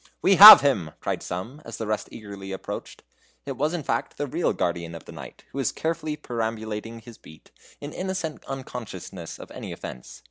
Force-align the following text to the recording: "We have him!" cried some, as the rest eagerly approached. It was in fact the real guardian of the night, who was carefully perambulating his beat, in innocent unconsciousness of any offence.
"We 0.23 0.37
have 0.37 0.61
him!" 0.61 0.93
cried 0.99 1.21
some, 1.21 1.61
as 1.63 1.77
the 1.77 1.85
rest 1.85 2.07
eagerly 2.11 2.51
approached. 2.51 3.03
It 3.45 3.51
was 3.51 3.75
in 3.75 3.83
fact 3.83 4.17
the 4.17 4.25
real 4.25 4.51
guardian 4.51 4.95
of 4.95 5.05
the 5.05 5.11
night, 5.11 5.43
who 5.51 5.59
was 5.59 5.71
carefully 5.71 6.15
perambulating 6.15 7.01
his 7.01 7.19
beat, 7.19 7.51
in 7.79 7.93
innocent 7.93 8.43
unconsciousness 8.45 9.37
of 9.37 9.51
any 9.51 9.71
offence. 9.71 10.19